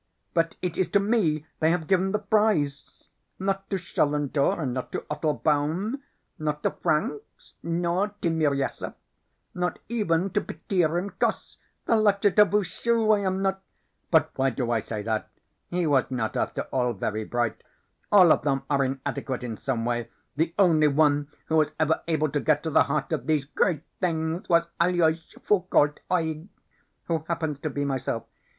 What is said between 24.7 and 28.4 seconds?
Aloys Foulcault Oeg, who happens to be myself.